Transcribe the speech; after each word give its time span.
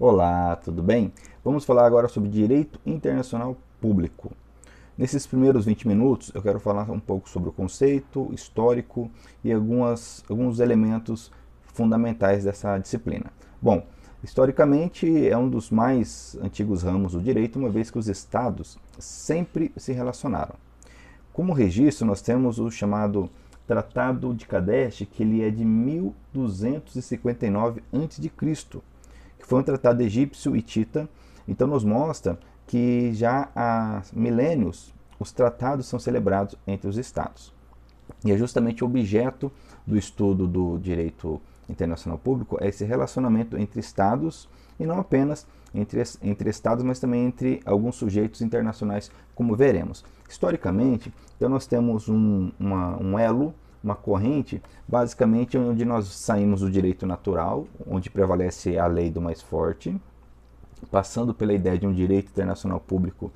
Olá, 0.00 0.54
tudo 0.54 0.80
bem? 0.80 1.12
Vamos 1.42 1.64
falar 1.64 1.84
agora 1.84 2.06
sobre 2.06 2.30
direito 2.30 2.78
internacional 2.86 3.56
público. 3.80 4.30
Nesses 4.96 5.26
primeiros 5.26 5.64
20 5.64 5.88
minutos, 5.88 6.30
eu 6.32 6.40
quero 6.40 6.60
falar 6.60 6.88
um 6.88 7.00
pouco 7.00 7.28
sobre 7.28 7.48
o 7.48 7.52
conceito 7.52 8.32
histórico 8.32 9.10
e 9.42 9.52
algumas, 9.52 10.24
alguns 10.30 10.60
elementos 10.60 11.32
fundamentais 11.64 12.44
dessa 12.44 12.78
disciplina. 12.78 13.32
Bom, 13.60 13.84
historicamente 14.22 15.28
é 15.28 15.36
um 15.36 15.50
dos 15.50 15.68
mais 15.68 16.38
antigos 16.40 16.84
ramos 16.84 17.14
do 17.14 17.20
direito, 17.20 17.58
uma 17.58 17.68
vez 17.68 17.90
que 17.90 17.98
os 17.98 18.06
estados 18.06 18.78
sempre 19.00 19.72
se 19.76 19.92
relacionaram. 19.92 20.54
Como 21.32 21.52
registro, 21.52 22.06
nós 22.06 22.22
temos 22.22 22.60
o 22.60 22.70
chamado 22.70 23.28
Tratado 23.66 24.32
de 24.32 24.46
Kadesh, 24.46 25.08
que 25.10 25.24
ele 25.24 25.42
é 25.42 25.50
de 25.50 25.64
1259 25.64 27.82
a.C., 27.92 28.30
que 29.38 29.46
foi 29.46 29.60
um 29.60 29.62
tratado 29.62 30.02
egípcio 30.02 30.56
e 30.56 30.62
tita, 30.62 31.08
então 31.46 31.66
nos 31.66 31.84
mostra 31.84 32.38
que 32.66 33.12
já 33.14 33.48
há 33.54 34.02
milênios 34.12 34.92
os 35.18 35.32
tratados 35.32 35.86
são 35.86 35.98
celebrados 35.98 36.54
entre 36.66 36.88
os 36.88 36.96
estados. 36.96 37.52
E 38.24 38.32
é 38.32 38.36
justamente 38.36 38.82
o 38.82 38.86
objeto 38.86 39.50
do 39.86 39.96
estudo 39.96 40.46
do 40.46 40.78
direito 40.78 41.40
internacional 41.68 42.18
público 42.18 42.56
é 42.60 42.68
esse 42.68 42.84
relacionamento 42.84 43.56
entre 43.56 43.80
estados 43.80 44.48
e 44.78 44.86
não 44.86 44.98
apenas 44.98 45.46
entre, 45.74 46.02
entre 46.22 46.48
estados, 46.48 46.84
mas 46.84 46.98
também 46.98 47.26
entre 47.26 47.60
alguns 47.64 47.96
sujeitos 47.96 48.40
internacionais, 48.40 49.10
como 49.34 49.54
veremos. 49.54 50.04
Historicamente, 50.28 51.12
então 51.36 51.48
nós 51.48 51.66
temos 51.66 52.08
um, 52.08 52.50
uma, 52.58 52.96
um 53.00 53.18
elo, 53.18 53.54
uma 53.82 53.94
corrente, 53.94 54.62
basicamente 54.86 55.56
onde 55.56 55.84
nós 55.84 56.06
saímos 56.08 56.60
do 56.60 56.70
direito 56.70 57.06
natural, 57.06 57.66
onde 57.86 58.10
prevalece 58.10 58.78
a 58.78 58.86
lei 58.86 59.10
do 59.10 59.20
mais 59.20 59.40
forte, 59.40 59.94
passando 60.90 61.32
pela 61.32 61.52
ideia 61.52 61.78
de 61.78 61.86
um 61.86 61.92
direito 61.92 62.30
internacional 62.30 62.80
público 62.80 63.32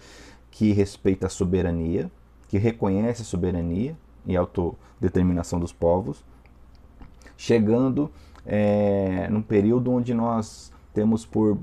que 0.50 0.72
respeita 0.72 1.26
a 1.26 1.30
soberania, 1.30 2.10
que 2.48 2.58
reconhece 2.58 3.22
a 3.22 3.24
soberania 3.24 3.96
e 4.26 4.36
a 4.36 4.40
autodeterminação 4.40 5.58
dos 5.58 5.72
povos, 5.72 6.24
chegando 7.36 8.10
é, 8.44 9.28
num 9.30 9.42
período 9.42 9.90
onde 9.90 10.12
nós 10.12 10.72
temos 10.92 11.24
por 11.24 11.58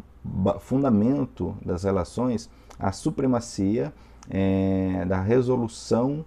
fundamento 0.59 1.55
das 1.63 1.83
relações 1.83 2.49
a 2.77 2.91
supremacia 2.91 3.93
é, 4.29 5.05
da 5.05 5.21
resolução 5.21 6.25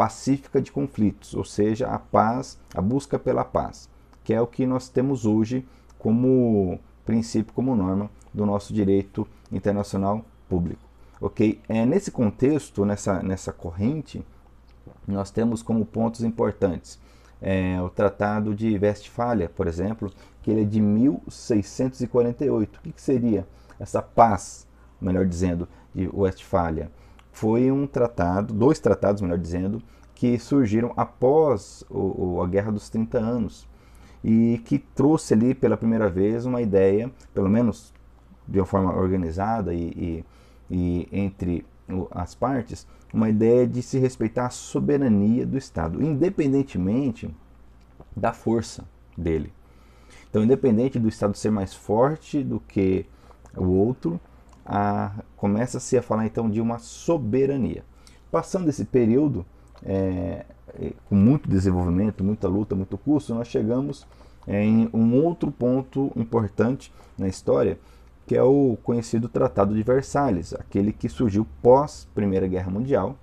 pacífica 0.00 0.62
de 0.62 0.72
conflitos, 0.72 1.34
ou 1.34 1.44
seja, 1.44 1.86
a 1.86 1.98
paz, 1.98 2.58
a 2.74 2.80
busca 2.80 3.18
pela 3.18 3.44
paz, 3.44 3.86
que 4.24 4.32
é 4.32 4.40
o 4.40 4.46
que 4.46 4.64
nós 4.64 4.88
temos 4.88 5.26
hoje 5.26 5.68
como 5.98 6.80
princípio, 7.04 7.52
como 7.52 7.76
norma 7.76 8.10
do 8.32 8.46
nosso 8.46 8.72
direito 8.72 9.28
internacional 9.52 10.24
público. 10.48 10.80
Ok? 11.20 11.60
É, 11.68 11.84
nesse 11.84 12.10
contexto, 12.10 12.86
nessa, 12.86 13.22
nessa 13.22 13.52
corrente, 13.52 14.24
nós 15.06 15.30
temos 15.30 15.62
como 15.62 15.84
pontos 15.84 16.24
importantes 16.24 16.98
é, 17.42 17.78
o 17.82 17.90
Tratado 17.90 18.54
de 18.54 18.78
Westfália, 18.78 19.50
por 19.50 19.66
exemplo, 19.66 20.10
que 20.40 20.50
ele 20.50 20.62
é 20.62 20.64
de 20.64 20.80
1648. 20.80 22.78
O 22.78 22.82
que, 22.84 22.92
que 22.92 23.02
seria 23.02 23.46
essa 23.78 24.00
paz, 24.00 24.66
melhor 24.98 25.26
dizendo, 25.26 25.68
de 25.94 26.08
Westfália? 26.10 26.90
Foi 27.40 27.72
um 27.72 27.86
tratado, 27.86 28.52
dois 28.52 28.78
tratados, 28.78 29.22
melhor 29.22 29.38
dizendo, 29.38 29.82
que 30.14 30.38
surgiram 30.38 30.92
após 30.94 31.82
o, 31.88 32.34
o, 32.34 32.42
a 32.42 32.46
Guerra 32.46 32.70
dos 32.70 32.90
30 32.90 33.16
Anos 33.16 33.66
e 34.22 34.60
que 34.66 34.78
trouxe 34.78 35.32
ali 35.32 35.54
pela 35.54 35.74
primeira 35.74 36.10
vez 36.10 36.44
uma 36.44 36.60
ideia, 36.60 37.10
pelo 37.32 37.48
menos 37.48 37.94
de 38.46 38.60
uma 38.60 38.66
forma 38.66 38.94
organizada 38.94 39.72
e, 39.72 39.86
e, 39.96 40.24
e 40.70 41.08
entre 41.10 41.64
as 42.10 42.34
partes, 42.34 42.86
uma 43.10 43.30
ideia 43.30 43.66
de 43.66 43.80
se 43.80 43.98
respeitar 43.98 44.44
a 44.44 44.50
soberania 44.50 45.46
do 45.46 45.56
Estado, 45.56 46.04
independentemente 46.04 47.34
da 48.14 48.34
força 48.34 48.84
dele. 49.16 49.50
Então, 50.28 50.44
independente 50.44 50.98
do 50.98 51.08
Estado 51.08 51.34
ser 51.34 51.50
mais 51.50 51.72
forte 51.72 52.44
do 52.44 52.60
que 52.60 53.06
o 53.56 53.64
outro, 53.64 54.20
começa-se 55.36 55.96
a 55.96 56.02
falar 56.02 56.26
então 56.26 56.48
de 56.48 56.60
uma 56.60 56.78
soberania. 56.78 57.84
Passando 58.30 58.68
esse 58.68 58.84
período, 58.84 59.44
é, 59.84 60.44
é, 60.78 60.92
com 61.08 61.14
muito 61.14 61.48
desenvolvimento, 61.48 62.22
muita 62.22 62.46
luta, 62.46 62.74
muito 62.74 62.96
custo, 62.96 63.34
nós 63.34 63.48
chegamos 63.48 64.06
é, 64.46 64.62
em 64.62 64.88
um 64.92 65.14
outro 65.22 65.50
ponto 65.50 66.12
importante 66.14 66.92
na 67.18 67.28
história, 67.28 67.78
que 68.26 68.36
é 68.36 68.42
o 68.42 68.78
conhecido 68.82 69.28
Tratado 69.28 69.74
de 69.74 69.82
Versalhes, 69.82 70.54
aquele 70.54 70.92
que 70.92 71.08
surgiu 71.08 71.46
pós 71.60 72.06
Primeira 72.14 72.46
Guerra 72.46 72.70
Mundial, 72.70 73.16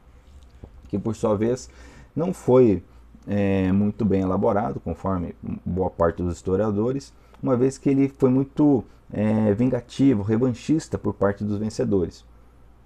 que 0.89 0.99
por 0.99 1.15
sua 1.15 1.35
vez 1.35 1.69
não 2.15 2.33
foi 2.33 2.83
é, 3.25 3.71
muito 3.71 4.03
bem 4.03 4.21
elaborado, 4.21 4.79
conforme 4.79 5.35
boa 5.65 5.89
parte 5.89 6.21
dos 6.21 6.35
historiadores, 6.35 7.13
uma 7.41 7.55
vez 7.55 7.77
que 7.77 7.89
ele 7.89 8.09
foi 8.17 8.29
muito 8.29 8.83
é, 9.11 9.53
vingativo, 9.53 10.23
revanchista 10.23 10.97
por 10.97 11.13
parte 11.13 11.43
dos 11.43 11.57
vencedores. 11.57 12.25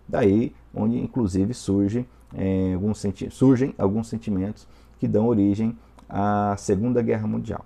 Daí, 0.08 0.54
onde 0.74 1.00
inclusive 1.00 1.54
surge, 1.54 2.08
é, 2.34 2.74
alguns 2.74 3.04
surgem 3.30 3.74
alguns 3.78 4.08
sentimentos 4.08 4.68
que 5.00 5.08
dão 5.08 5.28
origem 5.28 5.78
à 6.08 6.56
Segunda 6.58 7.02
Guerra 7.02 7.28
Mundial. 7.28 7.66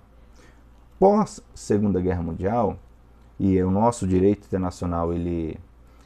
Pós 0.98 1.42
Segunda 1.54 2.00
Guerra 2.00 2.22
Mundial, 2.22 2.78
e 3.38 3.62
o 3.62 3.70
nosso 3.70 4.06
direito 4.06 4.46
internacional 4.46 5.12
ele 5.12 5.58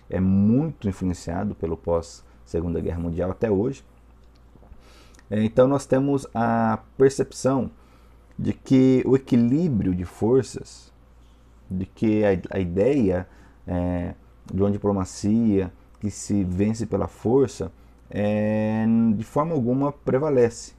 é 0.09 0.19
muito 0.19 0.89
influenciado 0.89 1.55
pelo 1.55 1.77
pós 1.77 2.25
Segunda 2.45 2.81
Guerra 2.81 2.99
Mundial 2.99 3.31
até 3.31 3.51
hoje. 3.51 3.85
É, 5.31 5.43
então 5.45 5.69
nós 5.69 5.87
temos 5.87 6.27
a 6.35 6.81
percepção 6.99 7.71
de 8.37 8.53
que 8.53 9.03
o 9.07 9.15
equilíbrio 9.15 9.95
de 9.95 10.05
forças, 10.05 10.90
de 11.71 11.87
que 11.87 12.25
a, 12.25 12.57
a 12.57 12.59
ideia 12.59 13.29
é, 13.67 14.15
de 14.53 14.61
uma 14.61 14.71
diplomacia 14.71 15.73
que 16.01 16.11
se 16.11 16.43
vence 16.43 16.87
pela 16.87 17.07
força, 17.07 17.71
é, 18.11 18.85
de 19.17 19.25
forma 19.25 19.53
alguma 19.53 19.93
prevalece. 19.93 20.73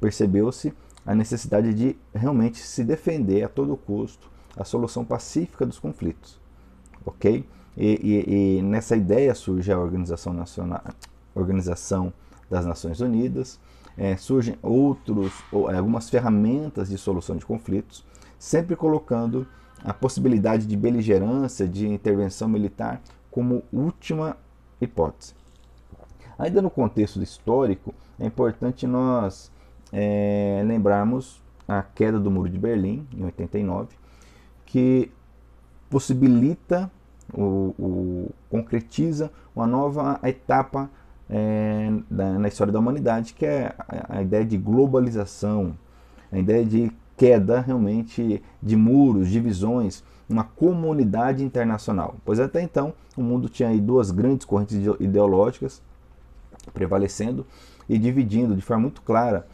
Percebeu-se 0.00 0.72
a 1.06 1.14
necessidade 1.14 1.72
de 1.72 1.96
realmente 2.14 2.58
se 2.58 2.82
defender 2.82 3.44
a 3.44 3.48
todo 3.48 3.76
custo 3.76 4.30
a 4.56 4.64
solução 4.64 5.04
pacífica 5.04 5.64
dos 5.64 5.78
conflitos. 5.78 6.40
Ok? 7.06 7.46
E, 7.76 7.86
e, 7.86 8.58
e 8.58 8.62
nessa 8.62 8.96
ideia 8.96 9.34
surge 9.34 9.70
a 9.70 9.78
Organização, 9.78 10.32
Nacional, 10.32 10.82
Organização 11.34 12.12
das 12.50 12.66
Nações 12.66 13.00
Unidas, 13.00 13.60
é, 13.96 14.16
surgem 14.16 14.56
outros, 14.62 15.32
ou, 15.52 15.70
é, 15.70 15.76
algumas 15.76 16.10
ferramentas 16.10 16.88
de 16.88 16.98
solução 16.98 17.36
de 17.36 17.46
conflitos, 17.46 18.04
sempre 18.38 18.74
colocando 18.74 19.46
a 19.84 19.92
possibilidade 19.92 20.66
de 20.66 20.76
beligerância, 20.76 21.66
de 21.66 21.86
intervenção 21.86 22.48
militar 22.48 23.00
como 23.30 23.62
última 23.72 24.36
hipótese. 24.80 25.34
Ainda 26.38 26.62
no 26.62 26.70
contexto 26.70 27.22
histórico, 27.22 27.94
é 28.18 28.26
importante 28.26 28.86
nós 28.86 29.50
é, 29.92 30.62
lembrarmos 30.64 31.42
a 31.66 31.82
queda 31.82 32.18
do 32.18 32.30
Muro 32.30 32.48
de 32.48 32.58
Berlim, 32.58 33.06
em 33.16 33.24
89, 33.24 33.88
que 34.64 35.10
possibilita, 35.90 36.90
o, 37.32 37.74
o 37.78 38.30
concretiza 38.48 39.30
uma 39.54 39.66
nova 39.66 40.18
etapa 40.22 40.90
é, 41.28 41.92
da, 42.10 42.38
na 42.38 42.48
história 42.48 42.72
da 42.72 42.78
humanidade, 42.78 43.34
que 43.34 43.44
é 43.44 43.74
a, 43.78 44.18
a 44.18 44.22
ideia 44.22 44.44
de 44.44 44.56
globalização, 44.56 45.76
a 46.32 46.38
ideia 46.38 46.64
de 46.64 46.90
queda 47.18 47.60
realmente 47.60 48.40
de 48.62 48.76
muros, 48.76 49.28
divisões, 49.28 50.02
uma 50.28 50.44
comunidade 50.44 51.44
internacional. 51.44 52.16
Pois 52.24 52.38
até 52.38 52.62
então 52.62 52.94
o 53.16 53.22
mundo 53.22 53.48
tinha 53.48 53.68
aí 53.68 53.80
duas 53.80 54.10
grandes 54.10 54.46
correntes 54.46 54.78
ideológicas 55.00 55.82
prevalecendo 56.72 57.44
e 57.88 57.98
dividindo 57.98 58.54
de 58.54 58.62
forma 58.62 58.82
muito 58.82 59.02
clara 59.02 59.46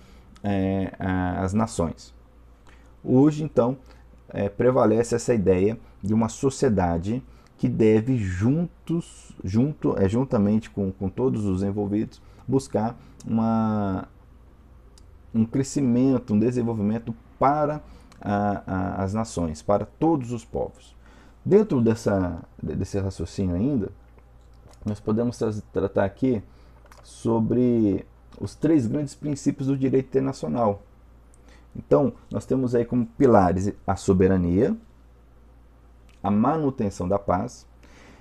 é, 0.42 0.92
as 0.98 1.54
nações. 1.54 2.12
Hoje, 3.02 3.42
então, 3.42 3.76
é, 4.28 4.48
prevalece 4.48 5.14
essa 5.14 5.32
ideia 5.34 5.78
de 6.02 6.12
uma 6.12 6.28
sociedade 6.28 7.22
que 7.56 7.68
deve 7.68 8.16
juntos, 8.16 9.32
junto, 9.42 9.96
é, 9.98 10.08
juntamente 10.08 10.68
com, 10.68 10.90
com 10.92 11.08
todos 11.08 11.44
os 11.46 11.62
envolvidos, 11.62 12.20
buscar 12.46 12.98
uma, 13.26 14.06
um 15.34 15.44
crescimento, 15.44 16.34
um 16.34 16.38
desenvolvimento 16.38 17.14
para 17.38 17.80
a, 18.20 18.62
a, 18.66 19.02
as 19.02 19.14
nações, 19.14 19.62
para 19.62 19.84
todos 19.84 20.32
os 20.32 20.44
povos. 20.44 20.94
Dentro 21.44 21.80
dessa, 21.80 22.42
desse 22.62 22.98
raciocínio 22.98 23.54
ainda, 23.54 23.90
nós 24.84 25.00
podemos 25.00 25.38
tratar 25.72 26.04
aqui 26.04 26.42
sobre 27.02 28.06
os 28.40 28.54
três 28.54 28.86
grandes 28.86 29.14
princípios 29.14 29.68
do 29.68 29.76
direito 29.76 30.06
internacional, 30.06 30.82
então, 31.76 32.12
nós 32.30 32.46
temos 32.46 32.74
aí 32.74 32.84
como 32.84 33.06
pilares 33.06 33.72
a 33.86 33.96
soberania, 33.96 34.76
a 36.22 36.30
manutenção 36.30 37.08
da 37.08 37.18
paz 37.18 37.66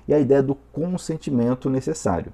e 0.08 0.14
a 0.14 0.20
ideia 0.20 0.42
do 0.42 0.56
consentimento 0.56 1.70
necessário. 1.70 2.34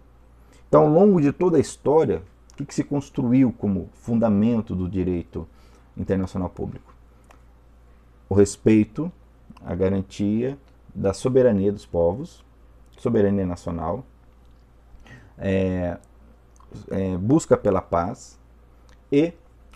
Então, 0.67 0.83
ao 0.83 0.89
longo 0.89 1.21
de 1.21 1.31
toda 1.31 1.57
a 1.57 1.59
história, 1.59 2.23
o 2.53 2.55
que, 2.55 2.65
que 2.65 2.73
se 2.73 2.83
construiu 2.83 3.53
como 3.57 3.89
fundamento 3.93 4.75
do 4.75 4.89
direito 4.89 5.47
internacional 5.49 5.58
público? 6.49 6.93
O 8.27 8.35
respeito, 8.35 9.11
a 9.65 9.73
garantia 9.73 10.57
da 10.93 11.13
soberania 11.13 11.71
dos 11.71 11.85
povos, 11.85 12.43
soberania 12.97 13.45
nacional, 13.45 14.03
é, 15.37 15.97
é, 16.91 17.17
busca 17.17 17.57
pela 17.57 17.81
paz 17.81 18.37
e 19.11 19.33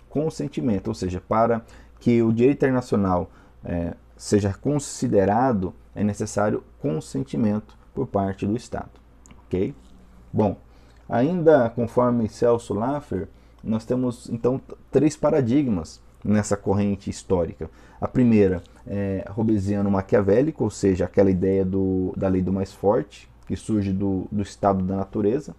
consentimento, 0.08 0.88
ou 0.88 0.94
seja, 0.94 1.20
para 1.20 1.64
que 1.98 2.22
o 2.22 2.32
direito 2.32 2.58
internacional 2.58 3.30
é, 3.64 3.94
seja 4.16 4.52
considerado, 4.52 5.74
é 5.94 6.04
necessário 6.04 6.62
consentimento 6.78 7.76
por 7.94 8.06
parte 8.06 8.46
do 8.46 8.56
Estado. 8.56 8.90
Ok? 9.46 9.74
Bom, 10.32 10.56
ainda 11.08 11.70
conforme 11.70 12.28
Celso 12.28 12.74
Laffer, 12.74 13.28
nós 13.62 13.84
temos 13.84 14.28
então 14.28 14.60
três 14.90 15.16
paradigmas 15.16 16.00
nessa 16.24 16.56
corrente 16.56 17.10
histórica. 17.10 17.70
A 18.00 18.08
primeira 18.08 18.62
é 18.86 19.24
Robesiano 19.28 19.90
maquiavélico, 19.90 20.64
ou 20.64 20.70
seja, 20.70 21.04
aquela 21.04 21.30
ideia 21.30 21.64
do, 21.64 22.12
da 22.16 22.28
lei 22.28 22.42
do 22.42 22.52
mais 22.52 22.72
forte, 22.72 23.28
que 23.46 23.54
surge 23.56 23.92
do, 23.92 24.26
do 24.32 24.42
estado 24.42 24.82
da 24.84 24.96
natureza. 24.96 25.54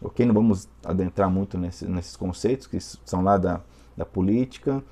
Ok? 0.00 0.24
Não 0.24 0.34
vamos 0.34 0.68
adentrar 0.84 1.30
muito 1.30 1.58
nesse, 1.58 1.86
nesses 1.86 2.16
conceitos 2.16 2.66
que 2.66 2.78
são 2.80 3.22
lá 3.22 3.36
da, 3.36 3.60
da 3.96 4.04
política, 4.04 4.82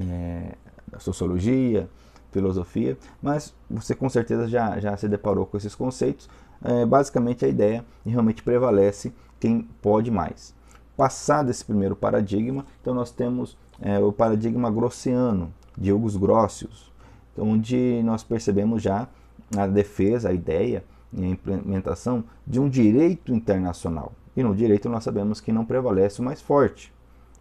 é, 0.00 0.54
da 0.90 0.98
sociologia, 0.98 1.88
filosofia, 2.32 2.98
mas 3.22 3.54
você 3.70 3.94
com 3.94 4.08
certeza 4.08 4.48
já, 4.48 4.78
já 4.80 4.96
se 4.96 5.08
deparou 5.08 5.46
com 5.46 5.56
esses 5.56 5.74
conceitos. 5.74 6.28
É, 6.62 6.84
basicamente 6.84 7.44
a 7.44 7.48
ideia 7.48 7.84
realmente 8.04 8.42
prevalece 8.42 9.12
quem 9.38 9.62
pode 9.80 10.10
mais. 10.10 10.54
Passado 10.96 11.50
esse 11.50 11.64
primeiro 11.64 11.96
paradigma, 11.96 12.64
então 12.80 12.94
nós 12.94 13.10
temos 13.10 13.56
é, 13.80 13.98
o 13.98 14.12
paradigma 14.12 14.70
grossiano, 14.70 15.52
de 15.76 15.92
Hugo 15.92 16.18
Grossius, 16.18 16.92
onde 17.36 18.00
nós 18.04 18.22
percebemos 18.22 18.82
já 18.82 19.08
a 19.56 19.66
defesa, 19.66 20.28
a 20.28 20.32
ideia 20.32 20.84
e 21.12 21.24
a 21.24 21.28
implementação 21.28 22.24
de 22.46 22.60
um 22.60 22.68
direito 22.68 23.32
internacional. 23.32 24.12
E 24.36 24.42
no 24.42 24.54
direito 24.54 24.88
nós 24.88 25.04
sabemos 25.04 25.40
que 25.40 25.52
não 25.52 25.64
prevalece 25.64 26.20
o 26.20 26.24
mais 26.24 26.40
forte, 26.40 26.92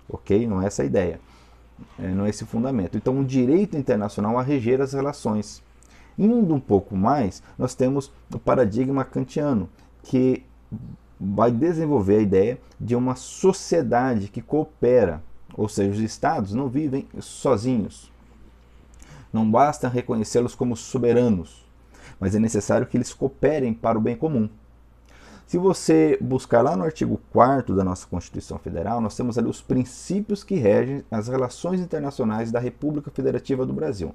ok? 0.08 0.48
Não 0.48 0.62
é 0.62 0.66
essa 0.66 0.84
a 0.84 0.86
ideia, 0.86 1.20
é, 2.00 2.08
não 2.10 2.26
é 2.26 2.30
esse 2.30 2.46
fundamento. 2.46 2.98
Então, 2.98 3.16
um 3.16 3.24
direito 3.24 3.78
internacional 3.78 4.38
a 4.38 4.44
reger 4.44 4.82
as 4.82 4.94
relações. 4.94 5.64
Indo 6.18 6.54
um 6.54 6.60
pouco 6.60 6.96
mais, 6.96 7.42
nós 7.58 7.74
temos 7.74 8.12
o 8.32 8.38
paradigma 8.38 9.04
kantiano, 9.04 9.68
que 10.04 10.44
vai 11.24 11.52
desenvolver 11.52 12.18
a 12.18 12.22
ideia 12.22 12.60
de 12.80 12.96
uma 12.96 13.16
sociedade 13.16 14.28
que 14.28 14.42
coopera, 14.42 15.24
ou 15.56 15.70
seja, 15.70 15.92
os 15.92 16.00
estados 16.00 16.54
não 16.54 16.68
vivem 16.68 17.08
sozinhos. 17.20 18.12
Não 19.32 19.50
basta 19.50 19.88
reconhecê-los 19.88 20.54
como 20.54 20.76
soberanos, 20.76 21.66
mas 22.20 22.36
é 22.36 22.40
necessário 22.40 22.86
que 22.86 22.98
eles 22.98 23.14
cooperem 23.14 23.74
para 23.74 23.98
o 23.98 24.02
bem 24.02 24.16
comum. 24.16 24.50
Se 25.48 25.58
você 25.58 26.18
buscar 26.20 26.62
lá 26.62 26.76
no 26.76 26.84
artigo 26.84 27.20
4 27.32 27.76
da 27.76 27.84
nossa 27.84 28.08
Constituição 28.08 28.58
Federal, 28.58 29.00
nós 29.00 29.16
temos 29.16 29.38
ali 29.38 29.48
os 29.48 29.62
princípios 29.62 30.44
que 30.44 30.56
regem 30.56 31.04
as 31.10 31.28
relações 31.28 31.80
internacionais 31.80 32.52
da 32.52 32.60
República 32.60 33.12
Federativa 33.12 33.66
do 33.66 33.74
Brasil. 33.74 34.14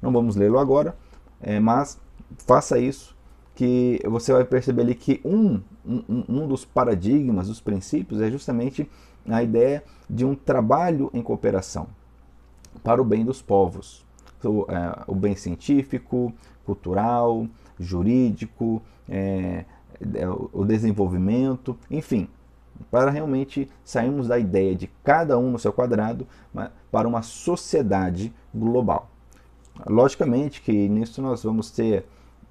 Não 0.00 0.12
vamos 0.12 0.36
lê-lo 0.36 0.58
agora, 0.58 0.96
é, 1.40 1.60
mas 1.60 1.98
faça 2.38 2.78
isso, 2.78 3.13
que 3.54 4.00
você 4.06 4.32
vai 4.32 4.44
perceber 4.44 4.82
ali 4.82 4.94
que 4.94 5.20
um, 5.24 5.60
um, 5.86 6.24
um 6.28 6.48
dos 6.48 6.64
paradigmas, 6.64 7.48
dos 7.48 7.60
princípios, 7.60 8.20
é 8.20 8.30
justamente 8.30 8.88
a 9.28 9.42
ideia 9.42 9.82
de 10.10 10.24
um 10.24 10.34
trabalho 10.34 11.10
em 11.14 11.22
cooperação 11.22 11.86
para 12.82 13.00
o 13.00 13.04
bem 13.04 13.24
dos 13.24 13.40
povos. 13.40 14.04
O, 14.42 14.66
é, 14.68 15.04
o 15.06 15.14
bem 15.14 15.34
científico, 15.34 16.32
cultural, 16.66 17.46
jurídico, 17.78 18.82
é, 19.08 19.64
é, 20.14 20.28
o 20.28 20.64
desenvolvimento, 20.66 21.78
enfim, 21.90 22.28
para 22.90 23.10
realmente 23.10 23.70
sairmos 23.84 24.28
da 24.28 24.38
ideia 24.38 24.74
de 24.74 24.86
cada 25.02 25.38
um 25.38 25.50
no 25.50 25.58
seu 25.58 25.72
quadrado 25.72 26.26
para 26.90 27.08
uma 27.08 27.22
sociedade 27.22 28.34
global. 28.54 29.08
Logicamente 29.88 30.60
que 30.60 30.88
nisso 30.88 31.22
nós 31.22 31.42
vamos 31.42 31.70
ter 31.70 32.04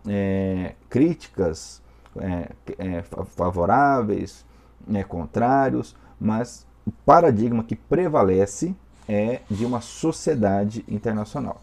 é, 0.07 0.75
críticas 0.89 1.81
é, 2.17 2.51
é, 2.77 3.01
favoráveis, 3.01 4.45
né, 4.85 5.03
contrários, 5.03 5.95
mas 6.19 6.65
o 6.85 6.91
paradigma 6.91 7.63
que 7.63 7.75
prevalece 7.75 8.75
é 9.07 9.41
de 9.50 9.65
uma 9.65 9.81
sociedade 9.81 10.83
internacional. 10.88 11.61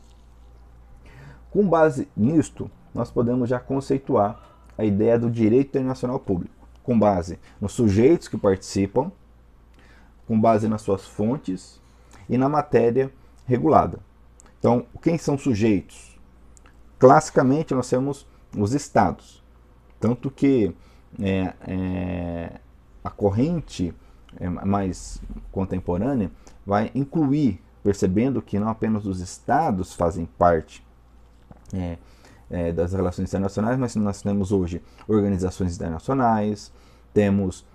Com 1.51 1.67
base 1.69 2.09
nisto, 2.17 2.71
nós 2.95 3.11
podemos 3.11 3.49
já 3.49 3.59
conceituar 3.59 4.41
a 4.77 4.85
ideia 4.85 5.19
do 5.19 5.31
direito 5.31 5.77
internacional 5.77 6.19
público, 6.19 6.55
com 6.83 6.99
base 6.99 7.39
nos 7.61 7.73
sujeitos 7.73 8.29
que 8.29 8.39
participam, 8.39 9.13
com 10.27 10.41
base 10.41 10.69
nas 10.69 10.83
suas 10.83 11.07
fontes 11.07 11.81
e 12.29 12.39
na 12.39 12.49
matéria 12.49 13.13
regulada. 13.47 13.99
Então, 14.59 14.87
quem 15.03 15.19
são 15.19 15.37
sujeitos? 15.37 16.19
Classicamente, 16.99 17.75
nós 17.75 17.89
temos 17.89 18.27
os 18.57 18.73
estados, 18.73 19.43
tanto 19.99 20.31
que 20.31 20.75
é, 21.21 21.55
é, 21.67 22.61
a 23.03 23.11
corrente 23.11 23.95
é, 24.39 24.49
mais 24.49 25.21
contemporânea 25.51 26.31
vai 26.65 26.91
incluir, 26.95 27.61
percebendo 27.83 28.43
que 28.43 28.59
não 28.59 28.69
apenas 28.69 29.07
os 29.07 29.21
estados 29.21 29.95
fazem 29.95 30.27
parte 30.27 30.85
é, 31.73 31.99
é, 32.51 32.73
das 32.73 32.93
relações 32.93 33.29
internacionais, 33.29 33.79
mas 33.79 33.97
nós 33.97 34.23
temos 34.23 34.53
hoje 34.53 34.83
organizações 35.09 35.75
internacionais, 35.75 36.73
temos 37.13 37.67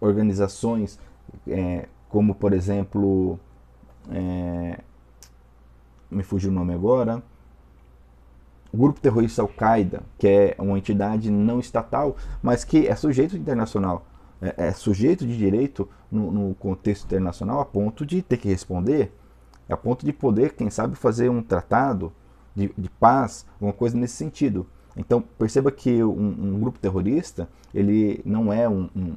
organizações 0.00 0.98
como, 2.08 2.34
por 2.34 2.54
exemplo, 2.54 3.38
me 6.10 6.22
fugiu 6.22 6.50
o 6.50 6.54
nome 6.54 6.72
agora, 6.72 7.22
o 8.74 8.76
grupo 8.76 9.00
terrorista 9.00 9.40
Al-Qaeda, 9.40 10.02
que 10.18 10.26
é 10.26 10.56
uma 10.58 10.76
entidade 10.76 11.30
não 11.30 11.60
estatal, 11.60 12.16
mas 12.42 12.64
que 12.64 12.88
é 12.88 12.96
sujeito 12.96 13.36
internacional, 13.36 14.04
é, 14.42 14.66
é 14.66 14.72
sujeito 14.72 15.24
de 15.24 15.38
direito 15.38 15.88
no, 16.10 16.32
no 16.32 16.54
contexto 16.56 17.04
internacional 17.04 17.60
a 17.60 17.64
ponto 17.64 18.04
de 18.04 18.20
ter 18.20 18.36
que 18.36 18.48
responder, 18.48 19.12
a 19.68 19.76
ponto 19.76 20.04
de 20.04 20.12
poder, 20.12 20.54
quem 20.54 20.70
sabe, 20.70 20.96
fazer 20.96 21.28
um 21.28 21.40
tratado 21.40 22.12
de, 22.52 22.68
de 22.76 22.90
paz, 22.90 23.46
alguma 23.52 23.72
coisa 23.72 23.96
nesse 23.96 24.16
sentido. 24.16 24.66
Então 24.96 25.22
perceba 25.22 25.70
que 25.70 26.02
um, 26.02 26.56
um 26.56 26.58
grupo 26.58 26.80
terrorista 26.80 27.48
ele 27.72 28.20
não 28.24 28.52
é 28.52 28.68
um, 28.68 28.90
um, 28.96 29.14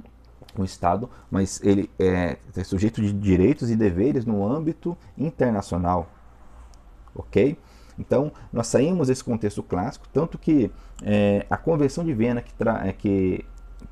um, 0.60 0.64
Estado, 0.64 1.10
mas 1.32 1.60
ele 1.64 1.90
é, 1.98 2.38
é 2.56 2.64
sujeito 2.64 3.02
de 3.02 3.12
direitos 3.12 3.72
e 3.72 3.76
deveres 3.76 4.24
no 4.24 4.48
âmbito 4.48 4.96
internacional. 5.18 6.08
Ok? 7.16 7.58
Então 7.98 8.32
nós 8.52 8.68
saímos 8.68 9.08
desse 9.08 9.24
contexto 9.24 9.64
clássico, 9.64 10.08
tanto 10.14 10.38
que 10.38 10.72
é, 11.04 11.46
a 11.50 11.58
Convenção 11.58 12.04
de 12.04 12.14
Viena 12.14 12.42
que, 12.42 12.54
tra 12.54 12.88
é, 12.88 12.94
que 12.94 13.46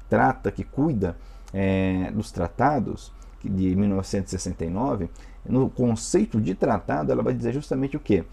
trata, 0.10 0.52
que 0.52 0.64
cuida 0.64 1.18
é, 1.54 2.12
dos 2.12 2.32
tratados 2.32 3.12
de 3.44 3.76
1969, 3.76 5.10
no 5.48 5.70
conceito 5.70 6.42
de 6.42 6.56
tratado 6.56 7.12
ela 7.12 7.22
vai 7.22 7.34
dizer 7.34 7.54
justamente 7.54 7.96
o 7.96 8.00
que? 8.00 8.24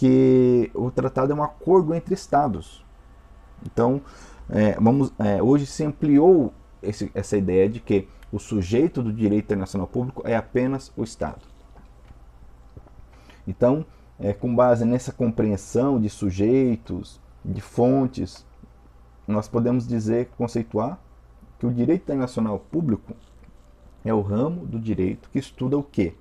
que 0.00 0.70
o 0.74 0.90
tratado 0.90 1.30
é 1.30 1.34
um 1.36 1.42
acordo 1.42 1.94
entre 1.94 2.14
estados. 2.14 2.82
Então, 3.66 4.00
é, 4.48 4.72
vamos, 4.80 5.12
é, 5.18 5.42
hoje 5.42 5.66
se 5.66 5.84
ampliou 5.84 6.54
esse, 6.82 7.10
essa 7.14 7.36
ideia 7.36 7.68
de 7.68 7.80
que 7.80 8.08
o 8.32 8.38
sujeito 8.38 9.02
do 9.02 9.12
direito 9.12 9.44
internacional 9.44 9.86
público 9.86 10.22
é 10.24 10.34
apenas 10.34 10.90
o 10.96 11.04
Estado. 11.04 11.42
Então, 13.46 13.84
é, 14.20 14.32
com 14.32 14.54
base 14.54 14.84
nessa 14.84 15.12
compreensão 15.12 15.98
de 15.98 16.10
sujeitos, 16.10 17.18
de 17.44 17.60
fontes, 17.60 18.46
nós 19.26 19.48
podemos 19.48 19.86
dizer, 19.86 20.28
conceituar, 20.36 21.00
que 21.58 21.66
o 21.66 21.72
direito 21.72 22.02
internacional 22.02 22.58
público 22.58 23.14
é 24.04 24.12
o 24.12 24.20
ramo 24.20 24.66
do 24.66 24.78
direito 24.78 25.28
que 25.30 25.38
estuda 25.38 25.76
o 25.76 25.82
quê? 25.82 26.14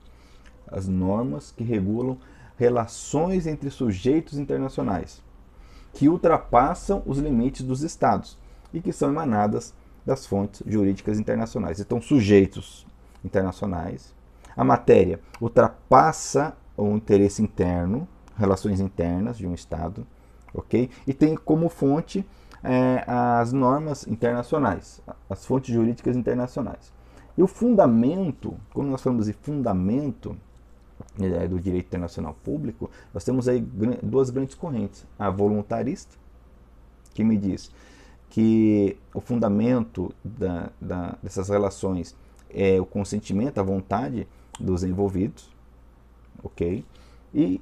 As 0.68 0.88
normas 0.88 1.52
que 1.52 1.64
regulam 1.64 2.18
relações 2.58 3.48
entre 3.48 3.70
sujeitos 3.70 4.38
internacionais, 4.38 5.22
que 5.94 6.10
ultrapassam 6.10 7.02
os 7.06 7.18
limites 7.18 7.66
dos 7.66 7.84
estados 7.84 8.38
e 8.74 8.82
que 8.82 8.92
são 8.92 9.10
emanadas 9.10 9.74
das 10.06 10.26
fontes 10.26 10.62
jurídicas 10.66 11.20
internacionais. 11.20 11.80
Então, 11.80 12.02
sujeitos 12.02 12.86
internacionais, 13.24 14.14
a 14.56 14.64
matéria 14.64 15.20
ultrapassa 15.40 16.56
o 16.80 16.96
interesse 16.96 17.42
interno, 17.42 18.08
relações 18.38 18.80
internas 18.80 19.38
de 19.38 19.46
um 19.46 19.54
Estado, 19.54 20.06
ok? 20.54 20.90
E 21.06 21.14
tem 21.14 21.36
como 21.36 21.70
fonte 21.70 22.26
é, 22.64 23.04
as 23.06 23.52
normas 23.54 24.08
internacionais, 24.08 25.02
as 25.30 25.46
fontes 25.46 25.74
jurídicas 25.74 26.16
internacionais. 26.16 26.94
E 27.38 27.44
o 27.44 27.48
fundamento, 27.48 28.56
quando 28.74 28.90
nós 28.90 29.02
falamos 29.02 29.28
de 29.28 29.34
fundamento 29.34 30.36
é, 31.20 31.48
do 31.48 31.60
direito 31.60 31.88
internacional 31.88 32.36
público, 32.44 32.90
nós 33.14 33.24
temos 33.24 33.48
aí 33.48 33.62
duas 34.04 34.30
grandes 34.30 34.56
correntes. 34.56 35.06
A 35.18 35.30
voluntarista, 35.30 36.18
que 37.14 37.24
me 37.24 37.38
diz 37.38 37.72
que 38.30 38.98
o 39.14 39.22
fundamento 39.22 40.14
da, 40.24 40.70
da, 40.80 41.18
dessas 41.24 41.50
relações 41.50 42.16
é 42.50 42.80
o 42.80 42.86
consentimento, 42.86 43.58
a 43.60 43.64
vontade 43.64 44.28
dos 44.60 44.84
envolvidos, 44.84 45.50
ok? 46.44 46.84
E 47.34 47.62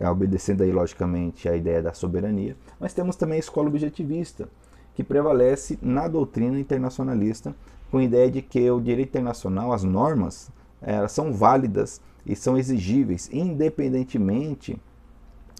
é, 0.00 0.08
obedecendo 0.08 0.62
aí 0.62 0.72
logicamente 0.72 1.48
a 1.48 1.56
ideia 1.56 1.82
da 1.82 1.92
soberania, 1.92 2.56
mas 2.78 2.94
temos 2.94 3.16
também 3.16 3.36
a 3.36 3.40
escola 3.40 3.68
objetivista, 3.68 4.48
que 4.94 5.04
prevalece 5.04 5.78
na 5.80 6.08
doutrina 6.08 6.58
internacionalista 6.58 7.54
com 7.90 7.98
a 7.98 8.04
ideia 8.04 8.30
de 8.30 8.42
que 8.42 8.70
o 8.70 8.80
direito 8.80 9.08
internacional, 9.08 9.72
as 9.72 9.84
normas, 9.84 10.50
elas 10.82 11.12
são 11.12 11.32
válidas 11.32 12.00
e 12.26 12.34
são 12.34 12.56
exigíveis 12.56 13.28
independentemente 13.32 14.80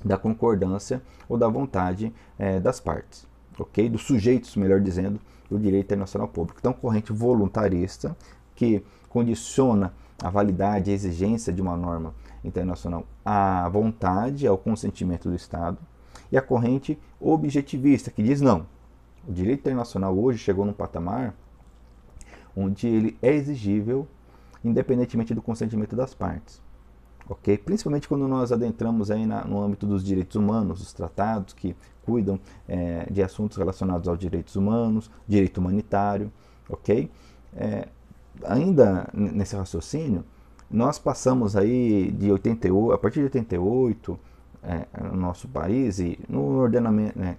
da 0.04 0.16
concordância 0.16 1.02
ou 1.28 1.36
da 1.36 1.48
vontade 1.48 2.12
é, 2.38 2.58
das 2.58 2.80
partes, 2.80 3.26
ok? 3.58 3.88
Dos 3.88 4.02
sujeitos, 4.02 4.56
melhor 4.56 4.80
dizendo, 4.80 5.20
do 5.48 5.58
direito 5.58 5.86
internacional 5.86 6.28
público. 6.28 6.58
Então, 6.60 6.72
corrente 6.72 7.12
voluntarista 7.12 8.16
que 8.54 8.82
condiciona 9.08 9.92
a 10.22 10.30
validade, 10.30 10.90
a 10.90 10.94
exigência 10.94 11.52
de 11.52 11.62
uma 11.62 11.76
norma 11.76 12.14
internacional 12.44 13.06
à 13.24 13.68
vontade, 13.68 14.46
ao 14.46 14.58
consentimento 14.58 15.28
do 15.28 15.34
Estado, 15.34 15.78
e 16.30 16.36
a 16.36 16.42
corrente 16.42 16.98
objetivista, 17.20 18.10
que 18.10 18.22
diz 18.22 18.40
não. 18.40 18.66
O 19.26 19.32
direito 19.32 19.60
internacional 19.60 20.16
hoje 20.18 20.38
chegou 20.38 20.64
num 20.64 20.72
patamar 20.72 21.34
onde 22.56 22.86
ele 22.86 23.18
é 23.22 23.32
exigível 23.32 24.06
independentemente 24.64 25.34
do 25.34 25.42
consentimento 25.42 25.96
das 25.96 26.14
partes. 26.14 26.60
ok? 27.28 27.56
Principalmente 27.58 28.08
quando 28.08 28.26
nós 28.28 28.52
adentramos 28.52 29.10
aí 29.10 29.24
na, 29.24 29.44
no 29.44 29.60
âmbito 29.60 29.86
dos 29.86 30.04
direitos 30.04 30.36
humanos, 30.36 30.82
os 30.82 30.92
tratados 30.92 31.54
que 31.54 31.74
cuidam 32.04 32.38
é, 32.68 33.06
de 33.10 33.22
assuntos 33.22 33.56
relacionados 33.56 34.08
aos 34.08 34.18
direitos 34.18 34.56
humanos, 34.56 35.10
direito 35.26 35.58
humanitário, 35.58 36.30
ok? 36.68 37.10
É, 37.56 37.88
ainda 38.44 39.08
nesse 39.12 39.56
raciocínio, 39.56 40.24
nós 40.70 40.98
passamos 40.98 41.56
aí 41.56 42.12
de 42.12 42.30
88, 42.30 42.92
a 42.94 42.98
partir 42.98 43.18
de 43.20 43.24
88, 43.24 44.18
é, 44.62 44.86
no 45.02 45.16
nosso 45.16 45.48
país 45.48 45.98
e 45.98 46.18
no 46.28 46.58
ordenamento, 46.58 47.18
né, 47.18 47.36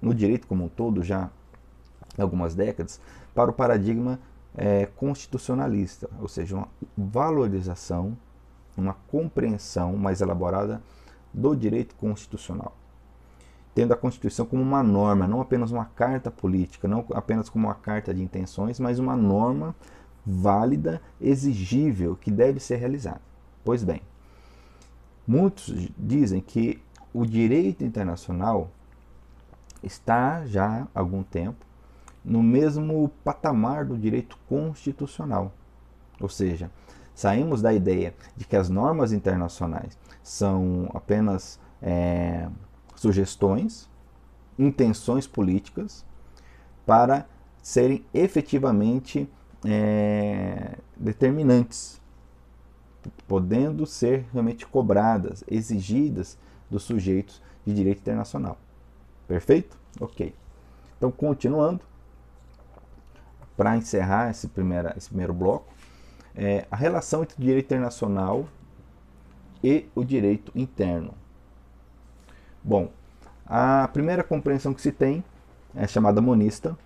no 0.00 0.12
direito 0.14 0.46
como 0.46 0.64
um 0.64 0.68
todo, 0.68 1.02
já 1.02 1.30
algumas 2.18 2.54
décadas, 2.54 3.00
para 3.34 3.50
o 3.50 3.54
paradigma 3.54 4.18
é, 4.56 4.86
constitucionalista, 4.86 6.10
ou 6.20 6.28
seja, 6.28 6.56
uma 6.56 6.68
valorização, 6.96 8.16
uma 8.76 8.94
compreensão 9.08 9.96
mais 9.96 10.20
elaborada 10.20 10.82
do 11.32 11.54
direito 11.54 11.94
constitucional. 11.94 12.76
Tendo 13.74 13.92
a 13.92 13.96
Constituição 13.96 14.44
como 14.44 14.60
uma 14.60 14.82
norma, 14.82 15.26
não 15.26 15.40
apenas 15.40 15.70
uma 15.70 15.86
carta 15.86 16.30
política, 16.30 16.86
não 16.86 17.06
apenas 17.14 17.48
como 17.48 17.66
uma 17.66 17.74
carta 17.74 18.12
de 18.12 18.22
intenções, 18.22 18.78
mas 18.78 18.98
uma 18.98 19.16
norma 19.16 19.74
válida, 20.24 21.00
exigível, 21.20 22.16
que 22.16 22.30
deve 22.30 22.60
ser 22.60 22.76
realizada. 22.76 23.20
Pois 23.64 23.82
bem, 23.82 24.00
muitos 25.26 25.90
dizem 25.98 26.40
que 26.40 26.82
o 27.12 27.26
direito 27.26 27.84
internacional 27.84 28.70
está 29.82 30.46
já 30.46 30.86
há 30.94 30.98
algum 30.98 31.22
tempo 31.22 31.66
no 32.24 32.42
mesmo 32.42 33.10
patamar 33.24 33.84
do 33.84 33.98
direito 33.98 34.38
constitucional. 34.48 35.52
Ou 36.20 36.28
seja, 36.28 36.70
saímos 37.14 37.60
da 37.60 37.74
ideia 37.74 38.14
de 38.36 38.44
que 38.44 38.56
as 38.56 38.68
normas 38.68 39.12
internacionais 39.12 39.98
são 40.22 40.88
apenas 40.94 41.58
é, 41.80 42.48
sugestões, 42.94 43.90
intenções 44.58 45.26
políticas 45.26 46.04
para 46.86 47.26
serem 47.62 48.04
efetivamente 48.14 49.28
é, 49.64 50.76
determinantes, 50.96 52.00
podendo 53.26 53.86
ser 53.86 54.26
realmente 54.32 54.66
cobradas, 54.66 55.44
exigidas 55.48 56.38
dos 56.70 56.82
sujeitos 56.84 57.42
de 57.66 57.74
direito 57.74 58.00
internacional. 58.00 58.58
Perfeito? 59.26 59.76
Ok. 60.00 60.34
Então, 60.96 61.10
continuando, 61.10 61.80
para 63.56 63.76
encerrar 63.76 64.30
esse, 64.30 64.48
primeira, 64.48 64.94
esse 64.96 65.08
primeiro 65.08 65.32
bloco, 65.32 65.72
é 66.34 66.66
a 66.70 66.76
relação 66.76 67.22
entre 67.22 67.36
o 67.36 67.44
direito 67.44 67.66
internacional 67.66 68.48
e 69.62 69.86
o 69.94 70.04
direito 70.04 70.50
interno. 70.54 71.14
Bom, 72.64 72.90
a 73.46 73.88
primeira 73.92 74.24
compreensão 74.24 74.72
que 74.72 74.80
se 74.80 74.92
tem 74.92 75.22
é 75.74 75.86
chamada 75.86 76.20
monista, 76.20 76.76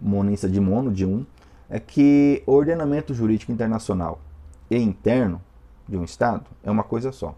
monista 0.00 0.48
de 0.48 0.60
mono, 0.60 0.92
de 0.92 1.04
um, 1.04 1.26
é 1.68 1.80
que 1.80 2.42
o 2.46 2.52
ordenamento 2.52 3.12
jurídico 3.12 3.52
internacional 3.52 4.20
e 4.70 4.76
interno 4.76 5.40
de 5.88 5.96
um 5.96 6.04
Estado 6.04 6.46
é 6.62 6.70
uma 6.70 6.82
coisa 6.82 7.12
só. 7.12 7.34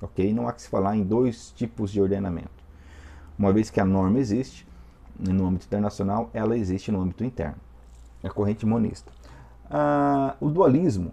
Ok? 0.00 0.32
Não 0.32 0.48
há 0.48 0.52
que 0.52 0.62
se 0.62 0.68
falar 0.68 0.96
em 0.96 1.04
dois 1.04 1.52
tipos 1.52 1.90
de 1.90 2.00
ordenamento. 2.00 2.50
Uma 3.38 3.52
vez 3.52 3.70
que 3.70 3.80
a 3.80 3.84
norma 3.84 4.18
existe 4.18 4.66
no 5.18 5.46
âmbito 5.46 5.66
internacional, 5.66 6.30
ela 6.32 6.56
existe 6.56 6.90
no 6.90 7.00
âmbito 7.00 7.24
interno 7.24 7.56
a 8.22 8.30
corrente 8.30 8.64
monista. 8.64 9.12
Ah, 9.70 10.36
o 10.40 10.48
dualismo 10.48 11.12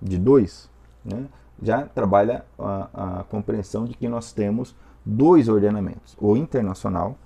de 0.00 0.18
dois 0.18 0.68
né, 1.04 1.26
já 1.62 1.82
trabalha 1.82 2.44
a, 2.58 3.20
a, 3.20 3.24
compreensão 3.24 3.84
de 3.84 3.94
que 3.94 4.08
nós 4.08 4.32
temos 4.32 4.74
dois 5.04 5.48
ordenamentos, 5.48 6.16
o 6.20 6.36
internacional 6.36 7.16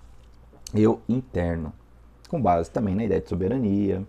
e 0.73 0.87
o 0.87 1.01
interno, 1.09 1.73
com 2.29 2.41
base 2.41 2.71
também 2.71 2.95
na 2.95 3.05
ideia 3.05 3.21
de 3.21 3.29
soberania. 3.29 4.05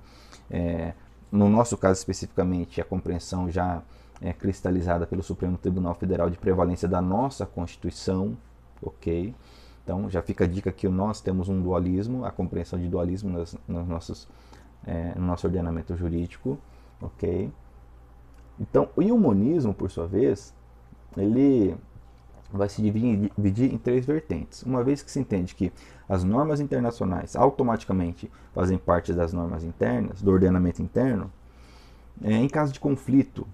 É, 0.49 0.93
no 1.31 1.49
nosso 1.49 1.77
caso 1.77 1.99
especificamente, 1.99 2.79
a 2.79 2.85
compreensão 2.85 3.49
já 3.49 3.81
é 4.21 4.31
cristalizada 4.31 5.05
pelo 5.05 5.21
Supremo 5.21 5.57
Tribunal 5.57 5.93
Federal 5.95 6.29
de 6.29 6.37
prevalência 6.37 6.87
da 6.87 7.01
nossa 7.01 7.45
Constituição, 7.45 8.37
ok? 8.81 9.35
Então 9.83 10.09
já 10.09 10.21
fica 10.21 10.45
a 10.45 10.47
dica 10.47 10.71
que 10.71 10.87
nós 10.87 11.21
temos 11.21 11.49
um 11.49 11.61
dualismo, 11.61 12.25
a 12.25 12.31
compreensão 12.31 12.79
de 12.79 12.87
dualismo 12.87 13.29
nas, 13.29 13.57
nas 13.67 13.87
nossas 13.87 14.27
é, 14.85 15.13
no 15.15 15.25
nosso 15.25 15.47
ordenamento 15.47 15.95
jurídico, 15.95 16.57
ok? 17.01 17.51
Então, 18.59 18.87
o 18.95 19.01
humanismo, 19.01 19.73
por 19.73 19.89
sua 19.89 20.07
vez, 20.07 20.53
ele 21.17 21.75
vai 22.57 22.69
se 22.69 22.81
dividir, 22.81 23.74
em 23.74 23.77
três 23.77 24.05
vertentes. 24.05 24.63
Uma 24.63 24.83
vez 24.83 25.01
que 25.01 25.12
se 25.12 25.19
entende 25.19 25.55
que 25.55 25.71
as 26.07 26.24
normas 26.24 26.59
internacionais 26.59 27.35
automaticamente 27.35 28.31
fazem 28.53 28.77
parte 28.77 29.13
das 29.13 29.33
normas 29.33 29.63
internas, 29.63 30.21
do 30.21 30.31
ordenamento 30.31 30.81
interno, 30.81 31.31
é, 32.24 32.33
em 32.33 32.47
caso 32.47 32.71
de 32.71 32.79
conflito, 32.79 33.47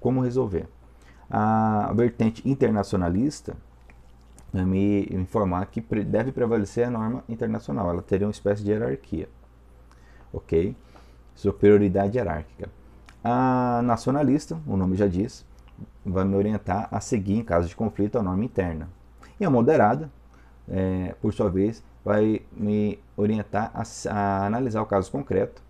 como 0.00 0.20
resolver? 0.20 0.68
A 1.30 1.92
vertente 1.94 2.46
internacionalista 2.46 3.56
vai 4.52 4.66
me 4.66 5.06
informar 5.10 5.66
que 5.66 5.80
deve 6.04 6.30
prevalecer 6.30 6.86
a 6.86 6.90
norma 6.90 7.24
internacional, 7.28 7.88
ela 7.88 8.02
teria 8.02 8.26
uma 8.26 8.32
espécie 8.32 8.62
de 8.62 8.70
hierarquia 8.70 9.28
ok? 10.32 10.74
Superioridade 11.34 12.16
hierárquica. 12.16 12.68
A 13.22 13.80
nacionalista, 13.84 14.58
o 14.66 14.76
nome 14.76 14.96
já 14.96 15.06
diz, 15.06 15.44
vai 16.04 16.24
me 16.24 16.34
orientar 16.36 16.88
a 16.90 17.00
seguir, 17.00 17.38
em 17.38 17.44
caso 17.44 17.68
de 17.68 17.76
conflito, 17.76 18.18
a 18.18 18.22
norma 18.22 18.44
interna. 18.44 18.88
E 19.38 19.44
a 19.44 19.50
moderada, 19.50 20.10
é, 20.68 21.14
por 21.20 21.32
sua 21.32 21.50
vez, 21.50 21.82
vai 22.04 22.42
me 22.52 22.98
orientar 23.16 23.70
a, 23.74 23.82
a, 24.10 24.46
analisar 24.46 24.82
o 24.82 24.86
caso 24.86 25.10
concreto. 25.10 25.62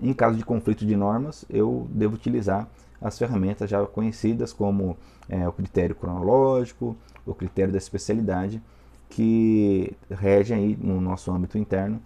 Em 0.00 0.12
caso 0.12 0.36
de 0.36 0.44
conflito 0.44 0.86
de 0.86 0.96
normas, 0.96 1.44
eu 1.50 1.86
devo 1.90 2.14
utilizar 2.14 2.68
as 3.00 3.18
ferramentas 3.18 3.68
já 3.68 3.84
conhecidas 3.86 4.52
como 4.52 4.96
é, 5.28 5.46
o 5.48 5.52
critério 5.52 5.94
cronológico, 5.94 6.96
o 7.26 7.34
critério 7.34 7.72
da 7.72 7.78
especialidade, 7.78 8.62
que 9.08 9.96
regem 10.10 10.56
aí 10.56 10.78
no 10.80 11.00
nosso 11.00 11.32
âmbito 11.32 11.58
interno 11.58 12.00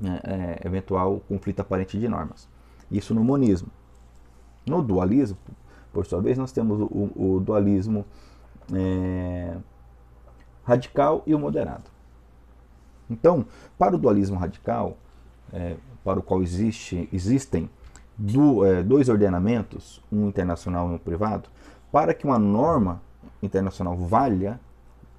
né, 0.00 0.20
é, 0.24 0.66
eventual 0.66 1.20
conflito 1.28 1.60
aparente 1.60 1.98
de 1.98 2.08
normas. 2.08 2.48
Isso 2.90 3.14
no 3.14 3.22
monismo. 3.22 3.68
No 4.66 4.82
dualismo, 4.82 5.38
por 5.92 6.06
sua 6.06 6.20
vez, 6.20 6.36
nós 6.38 6.52
temos 6.52 6.80
o, 6.80 7.10
o 7.16 7.40
dualismo 7.40 8.04
é, 8.72 9.56
radical 10.64 11.22
e 11.26 11.34
o 11.34 11.38
moderado. 11.38 11.84
Então, 13.10 13.46
para 13.78 13.96
o 13.96 13.98
dualismo 13.98 14.38
radical, 14.38 14.96
é, 15.52 15.76
para 16.04 16.18
o 16.18 16.22
qual 16.22 16.42
existe, 16.42 17.08
existem 17.12 17.70
do, 18.16 18.64
é, 18.64 18.82
dois 18.82 19.08
ordenamentos, 19.08 20.02
um 20.10 20.28
internacional 20.28 20.90
e 20.90 20.94
um 20.94 20.98
privado, 20.98 21.48
para 21.90 22.12
que 22.12 22.26
uma 22.26 22.38
norma 22.38 23.00
internacional 23.42 23.96
valha 23.96 24.60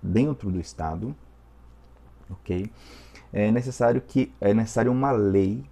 dentro 0.01 0.51
do 0.51 0.59
Estado, 0.59 1.15
ok? 2.29 2.71
É 3.31 3.51
necessário 3.51 4.01
que 4.01 4.31
é 4.39 4.53
necessário 4.53 4.91
uma 4.91 5.11
lei 5.11 5.63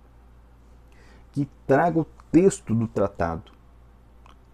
que 1.32 1.48
traga 1.66 2.00
o 2.00 2.06
texto 2.32 2.74
do 2.74 2.88
tratado. 2.88 3.52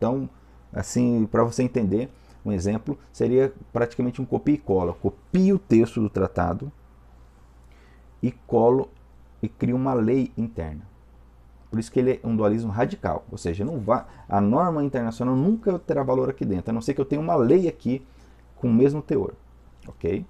Então, 0.03 0.29
assim, 0.73 1.25
para 1.31 1.45
você 1.45 1.63
entender, 1.63 2.09
um 2.45 2.51
exemplo 2.51 2.97
seria 3.09 3.53
praticamente 3.71 4.21
um 4.21 4.25
copia 4.25 4.55
e 4.55 4.57
cola. 4.57 4.91
Copio 4.91 5.55
o 5.55 5.59
texto 5.59 6.01
do 6.01 6.09
tratado 6.09 6.69
e 8.21 8.29
colo 8.29 8.89
e 9.41 9.47
crio 9.47 9.77
uma 9.77 9.93
lei 9.93 10.29
interna. 10.37 10.81
Por 11.71 11.79
isso 11.79 11.89
que 11.89 12.01
ele 12.01 12.19
é 12.21 12.27
um 12.27 12.35
dualismo 12.35 12.69
radical, 12.69 13.23
ou 13.31 13.37
seja, 13.37 13.63
não 13.63 13.79
vá, 13.79 14.05
a 14.27 14.41
norma 14.41 14.83
internacional 14.83 15.37
nunca 15.37 15.79
terá 15.79 16.03
valor 16.03 16.29
aqui 16.29 16.43
dentro, 16.43 16.69
a 16.69 16.73
não 16.73 16.81
ser 16.81 16.93
que 16.93 16.99
eu 16.99 17.05
tenha 17.05 17.21
uma 17.21 17.35
lei 17.35 17.69
aqui 17.69 18.05
com 18.57 18.67
o 18.67 18.73
mesmo 18.73 19.01
teor, 19.01 19.33
ok? 19.87 20.25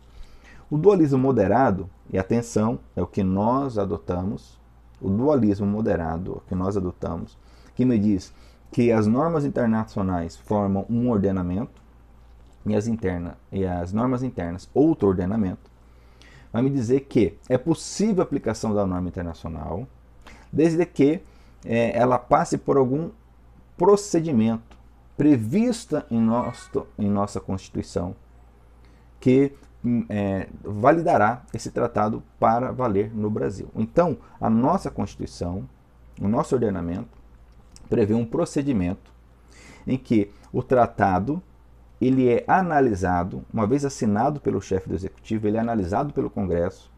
O 0.69 0.77
dualismo 0.77 1.17
moderado, 1.17 1.89
e 2.11 2.17
atenção, 2.17 2.79
é 2.95 3.01
o 3.01 3.07
que 3.07 3.23
nós 3.23 3.77
adotamos, 3.77 4.57
o 5.01 5.09
dualismo 5.09 5.65
moderado, 5.65 6.41
que 6.47 6.55
nós 6.55 6.77
adotamos, 6.77 7.37
que 7.75 7.83
me 7.83 7.97
diz 7.99 8.33
que 8.73 8.91
as 8.91 9.05
normas 9.05 9.45
internacionais 9.45 10.35
formam 10.35 10.83
um 10.89 11.11
ordenamento 11.11 11.79
e 12.65 12.75
as, 12.75 12.87
interna, 12.87 13.37
e 13.51 13.63
as 13.63 13.93
normas 13.93 14.23
internas 14.23 14.67
outro 14.73 15.07
ordenamento, 15.07 15.69
vai 16.51 16.63
me 16.63 16.71
dizer 16.71 17.01
que 17.01 17.37
é 17.47 17.57
possível 17.57 18.23
a 18.23 18.25
aplicação 18.25 18.73
da 18.73 18.85
norma 18.85 19.07
internacional, 19.07 19.87
desde 20.51 20.83
que 20.87 21.21
é, 21.63 21.95
ela 21.95 22.17
passe 22.17 22.57
por 22.57 22.75
algum 22.75 23.11
procedimento 23.77 24.75
prevista 25.15 26.05
em, 26.09 26.19
nosso, 26.19 26.87
em 26.97 27.07
nossa 27.07 27.39
Constituição, 27.39 28.15
que 29.19 29.53
hum, 29.85 30.03
é, 30.09 30.47
validará 30.63 31.43
esse 31.53 31.69
tratado 31.69 32.23
para 32.39 32.71
valer 32.71 33.13
no 33.13 33.29
Brasil. 33.29 33.69
Então, 33.75 34.17
a 34.41 34.49
nossa 34.49 34.89
Constituição, 34.89 35.69
o 36.19 36.27
nosso 36.27 36.55
ordenamento, 36.55 37.22
prevê 37.93 38.15
um 38.15 38.25
procedimento 38.25 39.13
em 39.85 39.99
que 39.99 40.31
o 40.51 40.63
tratado 40.63 41.39
ele 42.01 42.27
é 42.27 42.43
analisado, 42.47 43.45
uma 43.53 43.67
vez 43.67 43.85
assinado 43.85 44.41
pelo 44.41 44.59
chefe 44.59 44.89
do 44.89 44.95
executivo, 44.95 45.47
ele 45.47 45.57
é 45.57 45.59
analisado 45.59 46.11
pelo 46.11 46.27
Congresso 46.27 46.91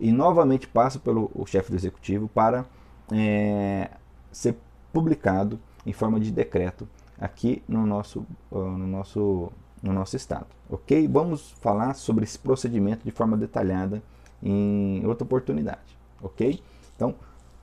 e 0.00 0.10
novamente 0.10 0.66
passa 0.66 0.98
pelo 0.98 1.30
chefe 1.46 1.70
do 1.70 1.76
executivo 1.76 2.26
para 2.26 2.66
é, 3.12 3.90
ser 4.32 4.56
publicado 4.92 5.56
em 5.86 5.92
forma 5.92 6.18
de 6.18 6.32
decreto 6.32 6.88
aqui 7.16 7.62
no 7.68 7.86
nosso, 7.86 8.26
no 8.50 8.88
nosso, 8.88 9.52
no 9.80 9.92
nosso 9.92 10.16
estado. 10.16 10.48
Ok? 10.68 11.06
Vamos 11.06 11.52
falar 11.60 11.94
sobre 11.94 12.24
esse 12.24 12.40
procedimento 12.40 13.04
de 13.04 13.12
forma 13.12 13.36
detalhada 13.36 14.02
em 14.42 15.06
outra 15.06 15.24
oportunidade. 15.24 15.96
Ok? 16.20 16.60
Então, 16.96 17.14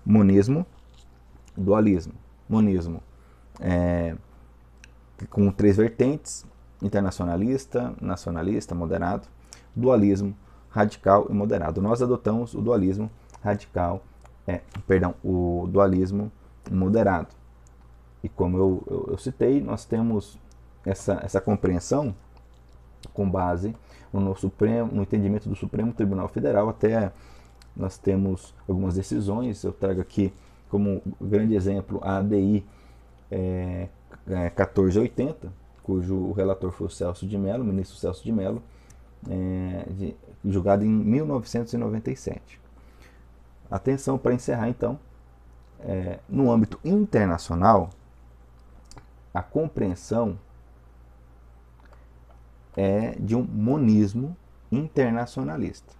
monismo, 0.05 0.65
dualismo 1.58 2.13
monismo 2.50 3.01
é, 3.60 4.15
com 5.29 5.51
três 5.51 5.77
vertentes, 5.77 6.46
internacionalista, 6.82 7.94
nacionalista, 8.01 8.74
moderado, 8.74 9.27
dualismo, 9.75 10.36
radical 10.70 11.27
e 11.29 11.34
moderado. 11.34 11.82
Nós 11.82 12.01
adotamos 12.01 12.53
o 12.53 12.62
dualismo 12.62 13.10
radical, 13.41 14.01
é, 14.48 14.62
perdão, 14.88 15.13
o 15.24 15.68
dualismo 15.70 16.32
moderado. 16.72 17.29
E 18.24 18.29
como 18.29 18.58
eu, 18.58 18.84
eu, 18.88 19.08
eu 19.12 19.18
citei, 19.18 19.62
nós 19.62 19.86
temos 19.86 20.38
essa, 20.86 21.20
essa 21.24 21.39
compreensão 21.39 22.15
com 23.13 23.29
base 23.29 23.75
no, 24.12 24.36
Supremo, 24.36 24.91
no 24.91 25.03
entendimento 25.03 25.48
do 25.48 25.56
Supremo 25.56 25.94
Tribunal 25.94 26.27
Federal, 26.27 26.70
até 26.70 27.12
nós 27.75 27.98
temos 27.98 28.53
algumas 28.68 28.96
decisões, 28.96 29.64
eu 29.64 29.72
trago 29.72 30.01
aqui 30.01 30.33
como 30.70 31.01
grande 31.20 31.55
exemplo 31.55 32.00
a 32.03 32.18
ADI 32.18 32.66
é, 33.32 33.90
é, 34.27 34.36
1480, 34.50 35.51
cujo 35.84 36.32
relator 36.34 36.72
foi 36.72 36.88
o 36.88 36.90
Celso 36.90 37.27
de 37.27 37.38
Mello, 37.38 37.64
ministro 37.64 37.98
Celso 37.98 38.24
de 38.24 38.32
Mello, 38.32 38.62
é, 39.29 39.86
de, 39.92 40.16
julgado 40.46 40.86
em 40.86 40.90
1997. 40.90 42.60
Atenção 43.70 44.18
para 44.18 44.34
encerrar 44.34 44.70
então, 44.70 45.00
é, 45.79 46.20
no 46.27 46.51
âmbito 46.51 46.79
internacional, 46.84 47.90
a 49.34 49.42
compreensão 49.42 50.38
é 52.75 53.16
de 53.20 53.36
um 53.36 53.44
monismo 53.44 54.36
internacionalista. 54.72 55.99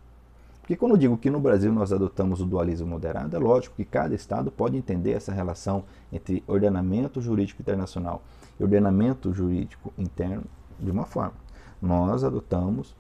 Porque 0.69 0.77
quando 0.77 0.91
eu 0.91 0.97
digo 0.99 1.17
que 1.17 1.32
no 1.32 1.39
Brasil 1.39 1.73
nós 1.73 1.91
adotamos 1.91 2.41
o 2.41 2.45
dualismo 2.45 2.86
moderado, 2.86 3.36
é 3.36 3.39
lógico 3.39 3.75
que 3.75 3.84
cada 3.84 4.13
Estado 4.13 4.51
pode 4.51 4.77
entender 4.77 5.13
essa 5.13 5.34
relação 5.34 5.84
entre 6.13 6.43
ordenamento 6.45 7.19
jurídico 7.19 7.63
internacional 7.63 8.21
e 8.60 8.62
ordenamento 8.62 9.34
jurídico 9.34 9.91
interno 9.97 10.43
de 10.79 10.91
uma 10.91 11.05
forma. 11.05 11.34
Nós 11.82 12.23
adotamos 12.23 12.95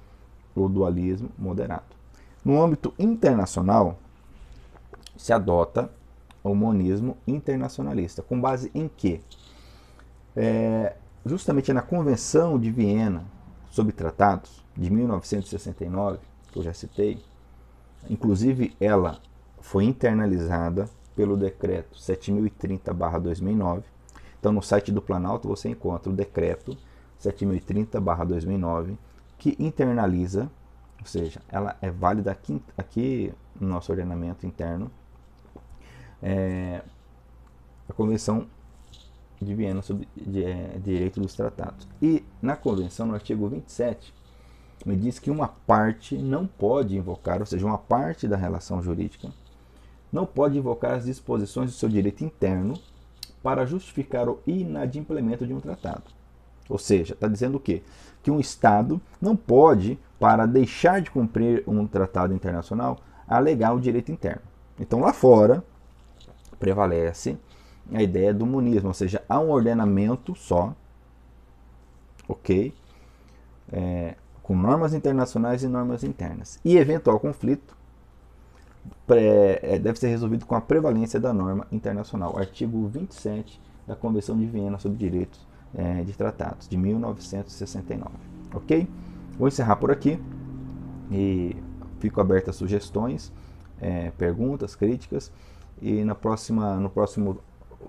o 0.55 0.67
dualismo 0.67 1.29
moderado. 1.37 1.95
No 2.43 2.59
âmbito 2.59 2.91
internacional, 2.97 3.99
se 5.15 5.31
adota 5.31 5.91
o 6.43 6.55
monismo 6.55 7.17
internacionalista. 7.27 8.23
Com 8.23 8.41
base 8.41 8.71
em 8.73 8.89
quê? 8.97 9.21
É, 10.35 10.95
justamente 11.23 11.71
na 11.71 11.83
Convenção 11.83 12.57
de 12.57 12.71
Viena 12.71 13.25
sobre 13.69 13.93
Tratados, 13.93 14.65
de 14.75 14.89
1969, 14.89 16.17
que 16.51 16.57
eu 16.57 16.63
já 16.63 16.73
citei, 16.73 17.28
Inclusive, 18.07 18.75
ela 18.79 19.19
foi 19.59 19.85
internalizada 19.85 20.87
pelo 21.15 21.35
decreto 21.35 21.97
7030/2009. 21.97 23.83
Então, 24.39 24.51
no 24.51 24.61
site 24.61 24.91
do 24.91 25.01
Planalto 25.01 25.47
você 25.47 25.69
encontra 25.69 26.11
o 26.11 26.15
decreto 26.15 26.77
7030/2009 27.19 28.97
que 29.37 29.55
internaliza, 29.57 30.49
ou 30.99 31.05
seja, 31.05 31.41
ela 31.49 31.77
é 31.81 31.89
válida 31.89 32.31
aqui, 32.31 32.61
aqui 32.77 33.33
no 33.59 33.67
nosso 33.67 33.91
ordenamento 33.91 34.45
interno, 34.45 34.91
é, 36.21 36.81
a 37.87 37.93
Convenção 37.93 38.47
de 39.41 39.55
Viena 39.55 39.81
sobre 39.81 40.07
de, 40.15 40.43
é, 40.43 40.77
Direito 40.83 41.21
dos 41.21 41.33
Tratados. 41.33 41.87
E 42.01 42.23
na 42.41 42.55
Convenção, 42.55 43.05
no 43.07 43.13
artigo 43.13 43.47
27, 43.47 44.13
me 44.85 44.95
diz 44.95 45.19
que 45.19 45.29
uma 45.29 45.47
parte 45.47 46.17
não 46.17 46.47
pode 46.47 46.95
invocar, 46.97 47.39
ou 47.39 47.45
seja, 47.45 47.65
uma 47.65 47.77
parte 47.77 48.27
da 48.27 48.37
relação 48.37 48.81
jurídica, 48.81 49.29
não 50.11 50.25
pode 50.25 50.57
invocar 50.57 50.93
as 50.93 51.05
disposições 51.05 51.71
do 51.71 51.77
seu 51.77 51.89
direito 51.89 52.23
interno 52.23 52.79
para 53.43 53.65
justificar 53.65 54.27
o 54.27 54.39
inadimplemento 54.47 55.45
de 55.45 55.53
um 55.53 55.59
tratado. 55.59 56.03
Ou 56.67 56.77
seja, 56.77 57.13
está 57.13 57.27
dizendo 57.27 57.57
o 57.57 57.59
quê? 57.59 57.81
Que 58.21 58.29
um 58.29 58.39
Estado 58.39 59.01
não 59.21 59.35
pode, 59.35 59.97
para 60.19 60.45
deixar 60.45 61.01
de 61.01 61.09
cumprir 61.09 61.63
um 61.65 61.87
tratado 61.87 62.33
internacional, 62.33 62.99
alegar 63.27 63.73
o 63.73 63.79
direito 63.79 64.11
interno. 64.11 64.41
Então, 64.79 64.99
lá 64.99 65.13
fora, 65.13 65.63
prevalece 66.59 67.37
a 67.93 68.03
ideia 68.03 68.33
do 68.33 68.45
monismo, 68.45 68.89
ou 68.89 68.93
seja, 68.93 69.23
há 69.27 69.39
um 69.39 69.49
ordenamento 69.49 70.35
só, 70.35 70.75
ok? 72.27 72.73
É, 73.71 74.15
com 74.49 74.55
normas 74.55 74.95
internacionais 74.95 75.61
e 75.61 75.67
normas 75.67 76.03
internas. 76.03 76.59
E 76.65 76.75
eventual 76.75 77.19
conflito 77.19 77.77
é, 79.07 79.77
deve 79.77 79.99
ser 79.99 80.07
resolvido 80.07 80.43
com 80.43 80.55
a 80.55 80.61
prevalência 80.61 81.19
da 81.19 81.31
norma 81.31 81.67
internacional. 81.71 82.35
Artigo 82.35 82.87
27 82.87 83.61
da 83.85 83.95
Convenção 83.95 84.35
de 84.35 84.47
Viena 84.47 84.79
sobre 84.79 84.97
Direitos 84.97 85.39
é, 85.75 86.01
de 86.01 86.13
Tratados, 86.13 86.67
de 86.67 86.75
1969. 86.77 88.09
Ok? 88.55 88.87
Vou 89.37 89.47
encerrar 89.47 89.75
por 89.75 89.91
aqui 89.91 90.19
e 91.11 91.55
fico 91.99 92.19
aberto 92.19 92.49
a 92.49 92.53
sugestões, 92.53 93.31
é, 93.79 94.09
perguntas, 94.17 94.75
críticas. 94.75 95.31
E 95.79 96.03
na 96.03 96.15
próxima, 96.15 96.75
no 96.77 96.89
próximo 96.89 97.37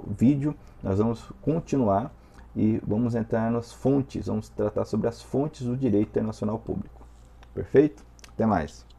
vídeo 0.07 0.55
nós 0.83 0.99
vamos 0.99 1.25
continuar 1.40 2.12
e 2.55 2.81
vamos 2.87 3.15
entrar 3.15 3.51
nas 3.51 3.73
fontes, 3.73 4.27
vamos 4.27 4.49
tratar 4.49 4.85
sobre 4.85 5.09
as 5.09 5.23
fontes 5.23 5.67
do 5.67 5.77
direito 5.77 6.09
internacional 6.09 6.59
público. 6.59 7.07
Perfeito? 7.55 8.05
Até 8.29 8.47
mais! 8.47 8.89